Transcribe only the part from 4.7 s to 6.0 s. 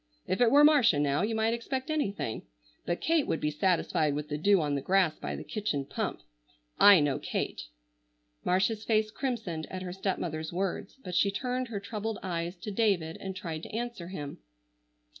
the grass by the kitchen